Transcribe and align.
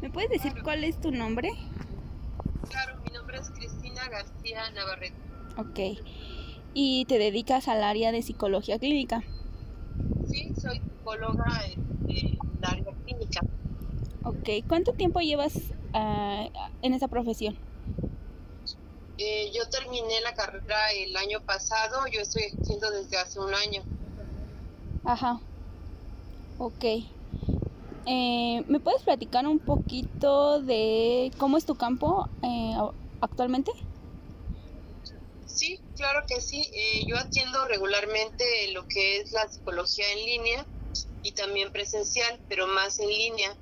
¿Me 0.00 0.08
puedes 0.08 0.30
decir 0.30 0.54
cuál 0.62 0.84
es 0.84 0.98
tu 1.00 1.10
nombre? 1.10 1.50
Claro, 2.68 2.98
mi 3.04 3.10
nombre 3.12 3.38
es 3.38 3.50
Cristina 3.50 4.08
García 4.08 4.70
Navarrete. 4.70 5.14
Ok. 5.58 6.00
¿Y 6.72 7.04
te 7.04 7.18
dedicas 7.18 7.68
al 7.68 7.84
área 7.84 8.10
de 8.12 8.22
psicología 8.22 8.78
clínica? 8.78 9.22
Sí, 10.26 10.52
soy 10.60 10.78
psicóloga 10.80 11.44
en, 12.08 12.38
la 12.62 12.68
área 12.68 12.92
clínica. 13.04 13.40
Ok. 14.24 14.66
¿Cuánto 14.66 14.92
tiempo 14.94 15.20
llevas 15.20 15.56
uh, 15.56 16.50
en 16.82 16.94
esa 16.94 17.08
profesión? 17.08 17.58
Eh, 19.18 19.50
yo 19.52 19.68
terminé 19.68 20.22
la 20.22 20.32
carrera 20.32 20.92
el 20.92 21.14
año 21.14 21.42
pasado, 21.42 22.06
yo 22.10 22.22
estoy 22.22 22.44
haciendo 22.58 22.90
desde 22.90 23.18
hace 23.18 23.38
un 23.38 23.52
año. 23.52 23.82
Ajá. 25.04 25.40
Ok. 26.58 26.84
Eh, 28.06 28.64
¿Me 28.66 28.80
puedes 28.80 29.02
platicar 29.02 29.46
un 29.46 29.58
poquito 29.58 30.60
de 30.60 31.30
cómo 31.38 31.58
es 31.58 31.64
tu 31.64 31.74
campo 31.74 32.28
eh, 32.42 32.74
actualmente? 33.20 33.70
Sí, 35.46 35.78
claro 35.96 36.24
que 36.26 36.40
sí. 36.40 36.62
Eh, 36.72 37.04
yo 37.06 37.16
atiendo 37.18 37.64
regularmente 37.66 38.44
lo 38.72 38.86
que 38.88 39.18
es 39.18 39.32
la 39.32 39.46
psicología 39.48 40.10
en 40.12 40.24
línea 40.24 40.66
y 41.22 41.32
también 41.32 41.70
presencial, 41.72 42.40
pero 42.48 42.66
más 42.66 42.98
en 42.98 43.08
línea. 43.08 43.54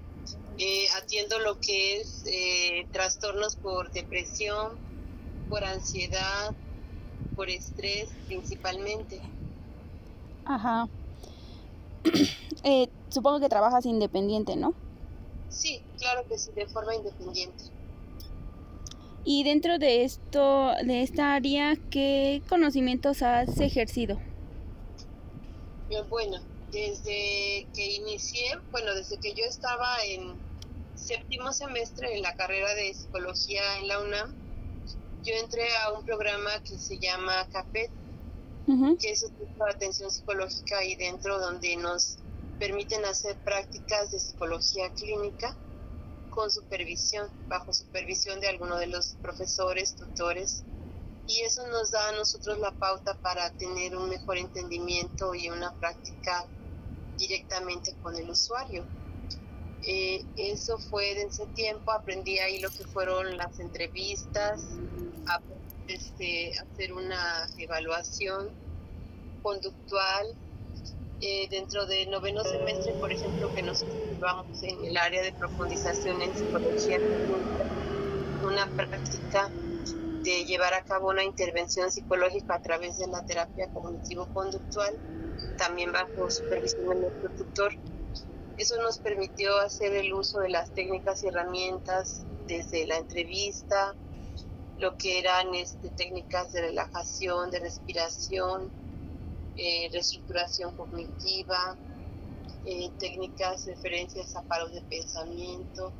atiendo 0.96 1.38
lo 1.41 1.58
que 1.60 2.00
es 2.00 2.24
trastornos 2.92 3.56
por 3.56 3.91
depresión, 3.92 4.78
por 5.48 5.64
ansiedad, 5.64 6.55
por 7.36 7.48
estrés 7.48 8.08
principalmente. 8.27 9.20
Ajá. 10.44 10.88
eh, 12.64 12.88
supongo 13.08 13.40
que 13.40 13.48
trabajas 13.48 13.86
independiente, 13.86 14.56
¿no? 14.56 14.74
Sí, 15.48 15.82
claro 15.98 16.26
que 16.28 16.38
sí, 16.38 16.50
de 16.54 16.66
forma 16.66 16.94
independiente. 16.94 17.64
Y 19.24 19.44
dentro 19.44 19.78
de 19.78 20.05
esto, 20.05 20.72
de 20.84 21.02
esta 21.02 21.34
área, 21.34 21.74
¿qué 21.91 22.42
conocimientos 22.48 23.22
has 23.22 23.60
ejercido? 23.60 24.18
Bueno, 26.08 26.38
desde 26.70 27.66
que 27.74 27.96
inicié, 27.96 28.58
bueno, 28.70 28.94
desde 28.94 29.18
que 29.18 29.34
yo 29.34 29.44
estaba 29.44 30.02
en 30.05 30.34
séptimo 30.94 31.52
semestre 31.52 32.14
en 32.16 32.22
la 32.22 32.34
carrera 32.34 32.74
de 32.74 32.92
psicología 32.92 33.78
en 33.78 33.88
la 33.88 34.00
UNAM, 34.00 34.34
yo 35.24 35.34
entré 35.34 35.66
a 35.84 35.92
un 35.92 36.05
programa 36.05 36.50
que 36.62 36.78
se 36.78 36.98
llama 36.98 37.46
CAPET, 37.50 37.90
que 38.98 39.11
es 39.11 39.22
un 39.22 39.30
tipo 39.33 39.64
de 39.64 39.70
atención 39.70 40.11
psicológica 40.11 40.78
ahí 40.78 40.94
dentro 40.94 41.38
donde 41.38 41.77
nos 41.77 42.19
permiten 42.58 43.05
hacer 43.05 43.36
prácticas 43.38 44.11
de 44.11 44.19
psicología 44.19 44.91
clínica 44.91 45.56
con 46.30 46.50
supervisión, 46.50 47.28
bajo 47.48 47.72
supervisión 47.72 48.41
de 48.41 48.48
alguno 48.48 48.77
de 48.77 48.89
los 48.89 49.16
profesores, 49.22 49.94
tutores, 49.96 50.64
y 51.27 51.41
eso 51.41 51.66
nos 51.69 51.91
da 51.91 52.08
a 52.08 52.12
nosotros 52.12 52.58
la 52.58 52.72
pauta 52.72 53.14
para 53.14 53.50
tener 53.52 53.96
un 53.96 54.08
mejor 54.08 54.39
entendimiento 54.39 55.34
y 55.34 55.48
una 55.50 55.72
práctica 55.74 56.46
directamente 57.19 57.94
con 58.02 58.16
el 58.16 58.30
usuario. 58.30 58.84
Eh, 59.83 60.24
eso 60.36 60.78
fue 60.78 61.14
de 61.14 61.22
ese 61.22 61.46
tiempo, 61.48 61.92
aprendí 61.92 62.39
ahí 62.39 62.61
lo 62.61 62.70
que 62.70 62.84
fueron 62.84 63.36
las 63.36 63.58
entrevistas, 63.61 64.61
a, 65.27 65.41
este, 65.89 66.53
hacer 66.58 66.92
una 66.92 67.48
evaluación 67.58 68.50
conductual. 69.42 70.27
Eh, 71.20 71.48
dentro 71.50 71.84
de 71.86 72.06
noveno 72.06 72.45
semestre, 72.45 72.92
por 72.92 73.11
ejemplo, 73.11 73.53
que 73.53 73.62
nos 73.62 73.84
vamos 74.20 74.62
en 74.62 74.84
el 74.84 74.97
área 74.97 75.20
de 75.20 75.33
profundización 75.33 76.22
en 76.22 76.33
psicología, 76.33 77.00
una 78.45 78.69
práctica 78.69 79.50
de 80.22 80.45
llevar 80.45 80.75
a 80.75 80.84
cabo 80.84 81.08
una 81.08 81.25
intervención 81.25 81.91
psicológica 81.91 82.55
a 82.55 82.62
través 82.62 82.98
de 82.98 83.08
la 83.08 83.25
terapia 83.25 83.68
cognitivo-conductual, 83.73 84.95
también 85.57 85.91
bajo 85.91 86.30
supervisión 86.30 86.89
del 86.89 87.01
nuestro 87.01 87.30
tutor. 87.30 87.73
Eso 88.57 88.80
nos 88.83 88.98
permitió 88.98 89.57
hacer 89.58 89.95
el 89.95 90.12
uso 90.12 90.41
de 90.41 90.51
las 90.51 90.73
técnicas 90.73 91.24
y 91.24 91.29
herramientas 91.29 92.23
desde 92.46 92.86
la 92.86 92.96
entrevista, 92.96 93.95
lo 94.78 94.96
que 94.96 95.18
eran 95.18 95.55
este, 95.55 95.89
técnicas 95.90 96.52
de 96.52 96.61
relajación, 96.62 97.50
de 97.50 97.61
respiración, 97.61 98.70
eh, 99.56 99.89
reestructuración 99.92 100.77
cognitiva, 100.77 101.77
eh, 102.64 102.90
técnicas, 102.98 103.67
referencias 103.67 104.36
a 104.36 104.42
paros 104.42 104.72
de 104.72 104.83
pensamiento 104.83 105.92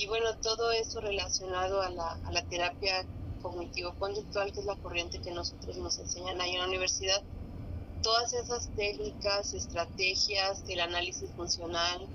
y 0.00 0.06
bueno, 0.06 0.34
todo 0.40 0.72
eso 0.72 1.00
relacionado 1.02 1.82
a 1.82 1.90
la, 1.90 2.12
a 2.24 2.32
la 2.32 2.42
terapia 2.46 3.04
cognitivo-conductual, 3.42 4.50
que 4.50 4.60
es 4.60 4.66
la 4.66 4.76
corriente 4.76 5.20
que 5.20 5.30
nosotros 5.30 5.76
nos 5.76 5.98
enseñan 5.98 6.40
ahí 6.40 6.52
en 6.52 6.60
la 6.60 6.68
universidad. 6.68 7.22
Todas 8.02 8.32
esas 8.32 8.70
técnicas, 8.76 9.52
estrategias, 9.52 10.64
el 10.68 10.80
análisis 10.80 11.30
funcional, 11.32 12.08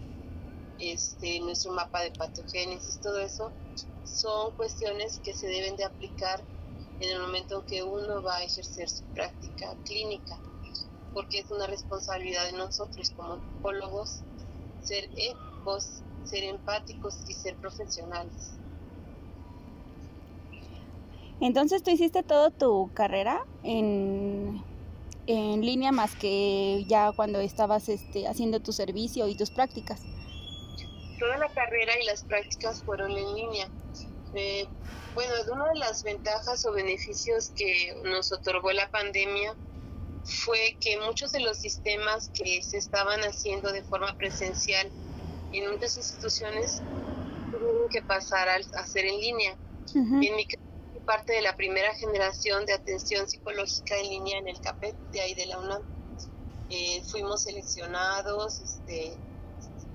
este, 0.79 1.39
nuestro 1.41 1.73
mapa 1.73 2.01
de 2.01 2.09
patogénesis, 2.09 2.99
todo 3.01 3.19
eso 3.19 3.51
son 4.05 4.55
cuestiones 4.55 5.19
que 5.23 5.33
se 5.33 5.47
deben 5.47 5.75
de 5.75 5.85
aplicar 5.85 6.41
en 6.99 7.09
el 7.09 7.19
momento 7.19 7.59
en 7.59 7.65
que 7.65 7.83
uno 7.83 8.21
va 8.21 8.37
a 8.37 8.43
ejercer 8.43 8.89
su 8.89 9.03
práctica 9.05 9.75
clínica, 9.83 10.37
porque 11.13 11.39
es 11.39 11.51
una 11.51 11.67
responsabilidad 11.67 12.45
de 12.45 12.53
nosotros 12.53 13.11
como 13.11 13.35
psicólogos 13.35 14.21
ser 14.81 15.05
éticos, 15.15 16.01
ser 16.25 16.43
empáticos 16.43 17.17
y 17.27 17.33
ser 17.33 17.55
profesionales. 17.55 18.53
Entonces 21.41 21.83
tú 21.83 21.91
hiciste 21.91 22.23
toda 22.23 22.49
tu 22.49 22.91
carrera 22.93 23.45
en, 23.63 24.63
en 25.27 25.61
línea 25.65 25.91
más 25.91 26.15
que 26.15 26.85
ya 26.87 27.11
cuando 27.11 27.39
estabas 27.39 27.89
este, 27.89 28.27
haciendo 28.27 28.61
tu 28.61 28.71
servicio 28.71 29.27
y 29.27 29.35
tus 29.35 29.51
prácticas 29.51 30.01
toda 31.19 31.37
la 31.37 31.49
carrera 31.49 31.93
y 32.01 32.05
las 32.05 32.23
prácticas 32.23 32.83
fueron 32.83 33.11
en 33.11 33.35
línea. 33.35 33.67
Eh, 34.35 34.67
bueno, 35.13 35.33
una 35.51 35.69
de 35.69 35.79
las 35.79 36.03
ventajas 36.03 36.65
o 36.65 36.73
beneficios 36.73 37.51
que 37.55 37.95
nos 38.03 38.33
otorgó 38.33 38.71
la 38.73 38.89
pandemia 38.91 39.55
fue 40.25 40.75
que 40.81 40.99
muchos 40.99 41.31
de 41.31 41.39
los 41.39 41.57
sistemas 41.57 42.29
que 42.33 42.61
se 42.61 42.77
estaban 42.77 43.21
haciendo 43.21 43.71
de 43.71 43.81
forma 43.83 44.13
presencial 44.17 44.91
en 45.53 45.71
muchas 45.71 45.95
instituciones 45.95 46.81
tuvieron 47.49 47.87
que 47.89 48.01
pasar 48.01 48.49
a 48.49 48.55
hacer 48.79 49.05
en 49.05 49.19
línea. 49.21 49.57
En 49.93 50.35
mi 50.35 50.45
caso, 50.45 50.61
parte 51.05 51.33
de 51.33 51.41
la 51.41 51.55
primera 51.55 51.93
generación 51.93 52.65
de 52.65 52.73
atención 52.73 53.29
psicológica 53.29 53.95
en 53.97 54.09
línea 54.09 54.39
en 54.39 54.47
el 54.47 54.59
CAPET 54.59 54.95
de 55.11 55.21
ahí 55.21 55.33
de 55.35 55.45
la 55.45 55.59
UNAM. 55.59 55.81
Eh, 56.71 57.01
fuimos 57.09 57.43
seleccionados, 57.43 58.59
este, 58.59 59.15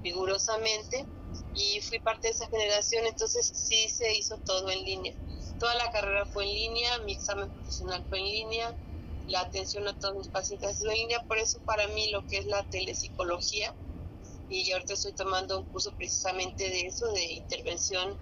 rigurosamente 0.03 1.05
y 1.53 1.81
fui 1.83 1.99
parte 2.01 2.29
de 2.29 2.33
esa 2.33 2.49
generación, 2.49 3.07
entonces 3.07 3.51
sí 3.55 3.89
se 3.89 4.13
hizo 4.15 4.39
todo 4.39 4.71
en 4.71 4.83
línea. 4.85 5.15
Toda 5.59 5.75
la 5.75 5.91
carrera 5.91 6.25
fue 6.27 6.45
en 6.45 6.51
línea, 6.55 6.99
mi 7.01 7.13
examen 7.13 7.51
profesional 7.51 8.05
fue 8.09 8.19
en 8.19 8.27
línea, 8.27 8.77
la 9.27 9.41
atención 9.41 9.87
a 9.89 9.99
todos 9.99 10.17
mis 10.17 10.29
pacientes 10.29 10.79
fue 10.79 10.89
en 10.89 10.95
línea, 10.95 11.25
por 11.27 11.39
eso 11.39 11.61
para 11.65 11.87
mí 11.89 12.11
lo 12.11 12.25
que 12.27 12.39
es 12.39 12.47
la 12.47 12.63
telepsicología, 12.71 13.75
y 14.49 14.71
ahorita 14.73 14.95
estoy 14.95 15.13
tomando 15.13 15.59
un 15.59 15.65
curso 15.67 15.95
precisamente 15.97 16.69
de 16.69 16.81
eso, 16.81 17.07
de 17.13 17.25
intervención 17.35 18.19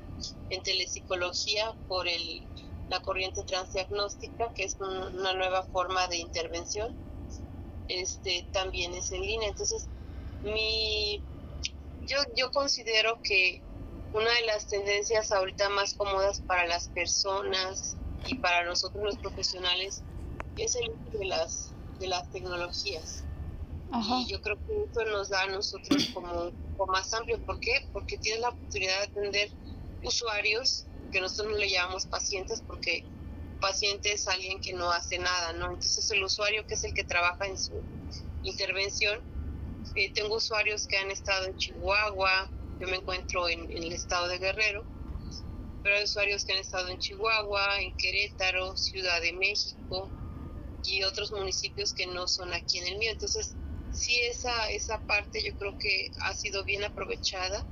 en 0.51 0.63
telepsicología 0.63 1.75
por 1.87 2.07
el, 2.07 2.47
la 2.89 3.01
corriente 3.01 3.43
transdiagnóstica, 3.45 4.53
que 4.55 4.65
es 4.65 4.77
una 4.79 5.33
nueva 5.33 5.63
forma 5.73 6.07
de 6.09 6.19
intervención, 6.19 6.95
este, 7.89 8.47
también 8.53 8.93
es 8.95 9.11
en 9.13 9.23
línea. 9.23 9.49
Entonces, 9.49 9.89
mi 10.43 11.23
yo, 12.09 12.17
yo 12.35 12.51
considero 12.51 13.21
que 13.23 13.61
una 14.13 14.33
de 14.33 14.47
las 14.47 14.67
tendencias 14.67 15.31
ahorita 15.31 15.69
más 15.69 15.94
cómodas 15.94 16.41
para 16.41 16.67
las 16.67 16.88
personas 16.88 17.97
y 18.27 18.37
para 18.37 18.65
nosotros 18.65 19.05
los 19.05 19.19
profesionales 19.19 20.03
es 20.56 20.75
el 20.75 20.91
uso 20.91 21.19
de 21.19 21.27
las, 21.27 21.73
de 22.00 22.09
las 22.09 22.31
tecnologías. 22.31 23.25
Y 23.93 24.27
yo 24.31 24.41
creo 24.43 24.56
que 24.67 24.73
eso 24.91 25.11
nos 25.11 25.29
da 25.29 25.43
a 25.43 25.47
nosotros 25.47 26.11
como, 26.12 26.50
como 26.77 26.93
más 26.93 27.12
amplio. 27.15 27.38
¿Por 27.44 27.59
qué? 27.61 27.73
Porque 27.93 28.19
tienes 28.19 28.41
la 28.41 28.50
oportunidad 28.50 28.99
de 28.99 29.05
atender 29.05 29.50
usuarios 30.03 30.87
que 31.11 31.21
nosotros 31.21 31.53
no 31.53 31.59
le 31.59 31.71
llamamos 31.71 32.06
pacientes 32.06 32.62
porque 32.67 33.03
paciente 33.61 34.12
es 34.12 34.29
alguien 34.29 34.61
que 34.61 34.73
no 34.75 34.91
hace 34.91 35.19
nada, 35.19 35.53
¿no? 35.55 35.67
Entonces 35.67 36.11
el 36.11 36.23
usuario 36.23 36.67
que 36.67 36.75
es 36.75 36.85
el 36.85 36.93
que 36.93 37.05
trabaja 37.05 37.47
en 37.47 37.59
su 37.59 37.73
intervención 38.43 39.19
eh, 39.94 40.12
tengo 40.14 40.37
usuarios 40.37 40.87
que 40.87 40.96
han 40.96 41.11
estado 41.11 41.46
en 41.46 41.56
Chihuahua, 41.56 42.50
yo 42.81 42.88
me 42.88 42.96
encuentro 42.96 43.49
en, 43.49 43.70
el 43.70 43.93
estado 43.93 44.29
de 44.29 44.38
Guerrero, 44.38 44.85
pero 45.82 45.96
hay 45.96 46.05
usuarios 46.05 46.44
que 46.44 46.52
han 46.52 46.58
estado 46.58 46.88
en 46.88 46.99
Chihuahua, 46.99 47.81
en 47.81 47.96
Querétaro, 47.96 48.76
Ciudad 48.76 49.20
de 49.20 49.32
México 49.32 50.11
y 50.85 51.02
otros 51.02 51.32
municipios 51.32 51.93
que 51.93 52.06
no 52.06 52.26
son 52.29 52.52
aquí 52.52 52.79
en 52.79 52.88
el 52.88 52.99
mío. 52.99 53.11
Entonces, 53.12 53.55
sí, 53.93 54.20
esa, 54.31 54.70
esa 54.70 55.00
parte 55.06 55.43
yo 55.44 55.56
creo 55.56 55.76
que 55.79 56.11
ha 56.23 56.34
sido 56.34 56.64
bien 56.64 56.84
aprovechada 56.84 57.67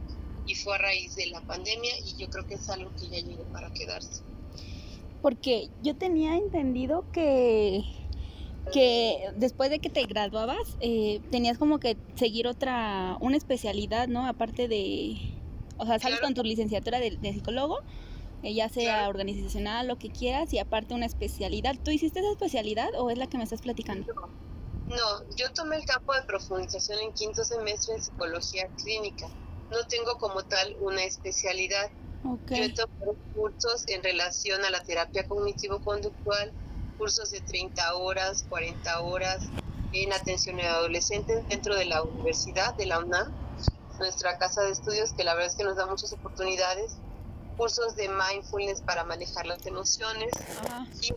y 0.46 0.54
fue 0.54 0.74
a 0.74 0.78
raíz 0.78 1.14
de 1.14 1.26
la 1.26 1.40
pandemia 1.42 1.92
y 2.04 2.16
yo 2.16 2.28
creo 2.28 2.46
que 2.46 2.54
es 2.54 2.69
algo 2.70 2.92
que 2.96 3.08
ya 3.08 3.20
llegó 3.20 3.44
para 3.52 3.70
quedarse. 3.72 4.22
Porque 5.22 5.70
yo 5.82 5.96
tenía 5.96 6.36
entendido 6.36 7.04
que 7.12 7.84
que 8.72 9.30
después 9.36 9.70
de 9.70 9.78
que 9.78 9.90
te 9.90 10.02
graduabas 10.04 10.76
eh, 10.80 11.20
tenías 11.30 11.58
como 11.58 11.78
que 11.78 11.96
seguir 12.16 12.46
otra 12.46 13.16
una 13.20 13.36
especialidad 13.36 14.08
no 14.08 14.26
aparte 14.26 14.66
de 14.68 15.16
o 15.76 15.86
sea 15.86 15.98
sales 15.98 16.20
con 16.20 16.34
tu 16.34 16.42
licenciatura 16.42 16.98
de, 16.98 17.18
psicólogo 17.32 17.78
eh, 18.42 18.54
ya 18.54 18.68
sea 18.68 19.08
organizacional 19.08 19.86
lo 19.86 19.96
que 19.96 20.10
quieras 20.10 20.52
y 20.52 20.58
aparte 20.58 20.94
una 20.94 21.06
especialidad. 21.06 21.74
Tú 21.82 21.90
hiciste 21.90 22.20
esa 22.20 22.30
especialidad 22.30 22.88
o 22.98 23.10
es 23.10 23.18
la 23.18 23.26
que 23.26 23.38
me 23.38 23.44
estás 23.44 23.62
platicando 23.62 24.12
no 24.88 25.28
yo 25.34 25.52
tomé 25.52 25.76
el 25.76 25.84
campo 25.84 26.14
de 26.14 26.22
profundización 26.22 26.98
en 27.00 27.12
quinto 27.12 27.44
semestre 27.44 27.94
en 27.94 28.02
psicología 28.02 28.69
clínica. 28.82 29.28
No 29.70 29.86
tengo 29.88 30.16
como 30.19 30.44
tal 30.44 30.76
una 30.80 31.04
especialidad. 31.04 31.90
Okay. 32.24 32.69
yo 32.69 32.74
tomé 32.74 33.12
cursos 33.34 33.84
en 33.88 34.02
relación 34.02 34.64
a 34.64 34.70
la 34.70 34.82
terapia 34.82 35.28
cognitivo 35.28 35.80
conductual 35.80 36.52
cursos 36.96 37.31
de 37.31 37.40
30 37.40 37.94
horas, 37.94 38.44
40 38.48 39.00
horas 39.00 39.44
en 39.93 40.12
atención 40.12 40.60
a 40.60 40.75
adolescentes 40.75 41.46
dentro 41.48 41.75
de 41.75 41.87
la 41.87 42.02
universidad 42.02 42.75
de 42.75 42.87
la 42.87 42.98
UNAM, 42.98 43.32
nuestra 43.98 44.37
casa 44.38 44.62
de 44.62 44.72
estudios 44.72 45.12
que 45.12 45.25
la 45.25 45.34
verdad 45.34 45.50
es 45.50 45.56
que 45.56 45.64
nos 45.64 45.76
da 45.76 45.87
muchas 45.87 46.12
oportunidades, 46.12 46.96
cursos 47.56 47.96
de 47.96 48.08
mindfulness 48.08 48.82
para 48.82 49.04
manejar 49.04 49.46
las 49.46 49.64
emociones 49.66 50.31
y 51.00 51.12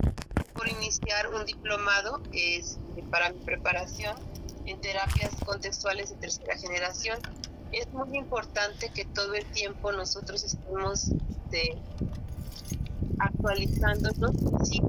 por 0.53 0.67
iniciar 0.69 1.27
un 1.33 1.45
diplomado 1.45 2.21
es 2.31 2.77
para 3.11 3.31
mi 3.31 3.39
preparación 3.39 4.15
en 4.65 4.79
terapias 4.81 5.31
contextuales 5.45 6.09
de 6.09 6.15
tercera 6.15 6.57
generación. 6.57 7.19
Es 7.71 7.91
muy 7.93 8.17
importante 8.17 8.89
que 8.89 9.05
todo 9.05 9.33
el 9.35 9.45
tiempo 9.51 9.91
nosotros 9.91 10.43
estemos 10.43 11.09
de, 11.49 11.77
actualizándonos 13.19 14.31
sí, 14.63 14.81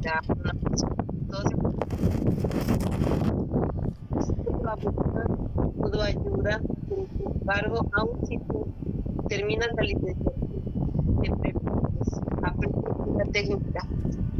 ya 0.00 0.20
una 0.28 0.54
todo 5.80 6.02
ayuda, 6.02 6.60
sin 6.88 7.26
embargo, 7.26 7.88
aún 7.92 8.26
si 8.26 8.38
tú 8.38 8.72
terminas 9.28 9.68
la 9.76 9.82
licenciatura, 9.82 10.36
siempre 11.20 11.54
aprendes 12.42 12.88
la 13.16 13.24
técnica, 13.32 13.86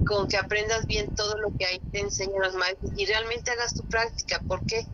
con 0.07 0.29
que 0.29 0.37
aprendas 0.37 0.87
bien 0.87 1.15
todo 1.15 1.37
lo 1.39 1.51
que 1.57 1.67
ahí 1.67 1.81
te 1.93 2.01
enseñan 2.01 2.43
los 2.43 2.55
maestros 2.55 2.93
y 2.97 3.07
realmente 3.07 3.51
hagas 3.51 3.75
tu 3.75 3.83
práctica. 3.85 4.41
¿Por 4.47 4.65
qué? 4.67 4.87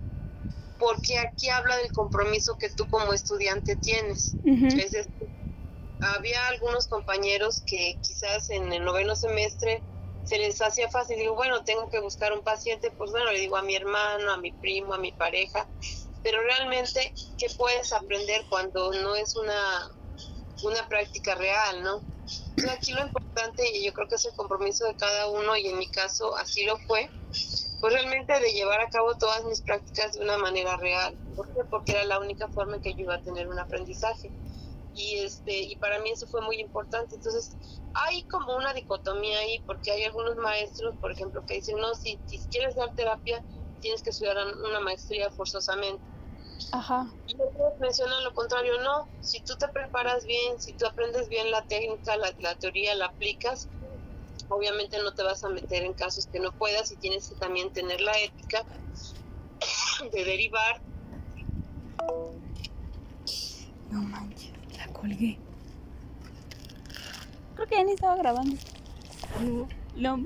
Porque 0.78 1.18
aquí 1.18 1.48
habla 1.50 1.76
del 1.76 1.92
compromiso 1.92 2.56
que 2.58 2.70
tú 2.70 2.86
como 2.88 3.12
estudiante 3.12 3.76
tienes. 3.76 4.36
Es 4.44 4.92
decir, 4.92 5.35
había 6.00 6.48
algunos 6.48 6.86
compañeros 6.88 7.62
que 7.66 7.98
quizás 8.00 8.50
en 8.50 8.72
el 8.72 8.84
noveno 8.84 9.14
semestre 9.16 9.82
se 10.24 10.38
les 10.38 10.60
hacía 10.60 10.88
fácil, 10.88 11.18
digo, 11.18 11.36
bueno, 11.36 11.62
tengo 11.62 11.88
que 11.88 12.00
buscar 12.00 12.32
un 12.32 12.42
paciente, 12.42 12.90
pues 12.96 13.12
bueno, 13.12 13.30
le 13.30 13.38
digo 13.38 13.56
a 13.56 13.62
mi 13.62 13.76
hermano, 13.76 14.32
a 14.32 14.38
mi 14.38 14.52
primo, 14.52 14.92
a 14.94 14.98
mi 14.98 15.12
pareja, 15.12 15.68
pero 16.22 16.42
realmente, 16.42 17.14
¿qué 17.38 17.46
puedes 17.56 17.92
aprender 17.92 18.44
cuando 18.48 18.92
no 18.92 19.14
es 19.14 19.36
una, 19.36 19.88
una 20.64 20.88
práctica 20.88 21.36
real, 21.36 21.82
no? 21.84 22.02
Entonces 22.56 22.76
aquí 22.76 22.92
lo 22.92 23.02
importante, 23.02 23.62
y 23.72 23.84
yo 23.84 23.92
creo 23.92 24.08
que 24.08 24.16
es 24.16 24.24
el 24.24 24.34
compromiso 24.34 24.84
de 24.86 24.96
cada 24.96 25.28
uno, 25.28 25.56
y 25.56 25.68
en 25.68 25.78
mi 25.78 25.88
caso 25.88 26.36
así 26.36 26.64
lo 26.64 26.76
fue, 26.78 27.08
pues 27.80 27.92
realmente 27.92 28.40
de 28.40 28.52
llevar 28.52 28.80
a 28.80 28.88
cabo 28.88 29.14
todas 29.16 29.44
mis 29.44 29.62
prácticas 29.62 30.12
de 30.14 30.24
una 30.24 30.38
manera 30.38 30.76
real. 30.76 31.16
¿Por 31.36 31.46
qué? 31.52 31.60
Porque 31.70 31.92
era 31.92 32.04
la 32.04 32.18
única 32.18 32.48
forma 32.48 32.76
en 32.76 32.80
que 32.80 32.94
yo 32.94 33.02
iba 33.02 33.14
a 33.14 33.22
tener 33.22 33.46
un 33.46 33.58
aprendizaje 33.60 34.32
y 34.96 35.18
este 35.18 35.52
y 35.52 35.76
para 35.76 36.00
mí 36.00 36.10
eso 36.10 36.26
fue 36.26 36.40
muy 36.42 36.58
importante. 36.60 37.14
Entonces 37.14 37.56
hay 37.92 38.22
como 38.24 38.56
una 38.56 38.72
dicotomía 38.74 39.38
ahí 39.38 39.62
porque 39.66 39.92
hay 39.92 40.04
algunos 40.04 40.36
maestros 40.36 40.94
por 41.00 41.12
ejemplo 41.12 41.44
que 41.46 41.54
dicen 41.54 41.78
no 41.78 41.94
si, 41.94 42.18
si 42.26 42.38
quieres 42.50 42.74
dar 42.74 42.92
terapia 42.94 43.42
tienes 43.80 44.02
que 44.02 44.10
estudiar 44.10 44.36
una 44.68 44.80
maestría 44.80 45.30
forzosamente 45.30 46.02
Ajá. 46.72 47.06
y 47.26 47.34
otros 47.34 47.78
mencionan 47.78 48.24
lo 48.24 48.32
contrario 48.32 48.80
no 48.80 49.08
si 49.20 49.40
tú 49.44 49.54
te 49.56 49.68
preparas 49.68 50.24
bien 50.24 50.58
si 50.58 50.74
tú 50.74 50.86
aprendes 50.86 51.28
bien 51.28 51.50
la 51.50 51.62
técnica 51.66 52.16
la, 52.16 52.32
la 52.38 52.54
teoría 52.56 52.94
la 52.94 53.06
aplicas 53.06 53.68
obviamente 54.48 54.98
no 54.98 55.12
te 55.14 55.22
vas 55.22 55.42
a 55.44 55.48
meter 55.48 55.82
en 55.84 55.94
casos 55.94 56.26
que 56.26 56.40
no 56.40 56.52
puedas 56.52 56.90
y 56.90 56.96
tienes 56.96 57.28
que 57.28 57.34
también 57.36 57.70
tener 57.72 58.00
la 58.00 58.18
ética 58.20 58.64
de 60.12 60.24
derivar 60.24 60.82
no 63.90 64.02
manches 64.02 64.35
colgué. 64.96 65.38
Creo 67.54 67.68
que 67.68 67.74
ya 67.76 67.84
ni 67.84 67.92
estaba 67.92 68.16
grabando. 68.16 68.56
No. 69.42 69.68
Lo, 69.96 70.18